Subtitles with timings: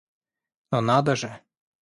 [0.71, 1.31] Но надо же!